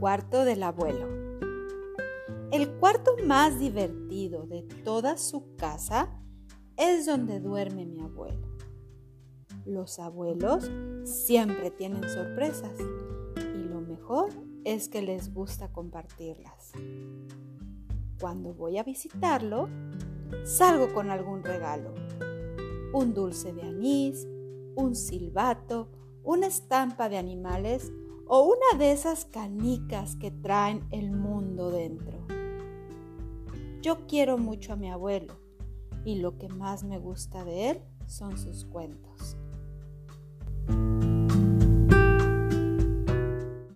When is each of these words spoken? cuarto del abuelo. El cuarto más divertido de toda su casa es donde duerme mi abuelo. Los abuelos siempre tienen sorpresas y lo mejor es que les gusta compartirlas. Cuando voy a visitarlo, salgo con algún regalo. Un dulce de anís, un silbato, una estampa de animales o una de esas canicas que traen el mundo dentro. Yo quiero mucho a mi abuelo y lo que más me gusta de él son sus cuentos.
cuarto 0.00 0.44
del 0.44 0.64
abuelo. 0.64 1.06
El 2.50 2.68
cuarto 2.80 3.12
más 3.24 3.60
divertido 3.60 4.44
de 4.46 4.62
toda 4.84 5.16
su 5.16 5.54
casa 5.54 6.10
es 6.76 7.06
donde 7.06 7.38
duerme 7.38 7.86
mi 7.86 8.00
abuelo. 8.00 8.48
Los 9.64 10.00
abuelos 10.00 10.68
siempre 11.04 11.70
tienen 11.70 12.02
sorpresas 12.08 12.72
y 13.36 13.68
lo 13.68 13.80
mejor 13.80 14.30
es 14.64 14.88
que 14.88 15.02
les 15.02 15.32
gusta 15.32 15.72
compartirlas. 15.72 16.72
Cuando 18.20 18.52
voy 18.52 18.76
a 18.76 18.82
visitarlo, 18.82 19.68
salgo 20.42 20.92
con 20.92 21.10
algún 21.10 21.44
regalo. 21.44 21.94
Un 22.92 23.14
dulce 23.14 23.52
de 23.52 23.62
anís, 23.62 24.26
un 24.74 24.96
silbato, 24.96 25.92
una 26.24 26.48
estampa 26.48 27.08
de 27.08 27.18
animales 27.18 27.92
o 28.32 28.44
una 28.44 28.78
de 28.78 28.92
esas 28.92 29.24
canicas 29.24 30.14
que 30.14 30.30
traen 30.30 30.86
el 30.92 31.10
mundo 31.10 31.72
dentro. 31.72 32.16
Yo 33.82 34.06
quiero 34.06 34.38
mucho 34.38 34.72
a 34.72 34.76
mi 34.76 34.88
abuelo 34.88 35.34
y 36.04 36.20
lo 36.20 36.38
que 36.38 36.48
más 36.48 36.84
me 36.84 37.00
gusta 37.00 37.42
de 37.42 37.70
él 37.70 37.82
son 38.06 38.38
sus 38.38 38.64
cuentos. 38.66 39.36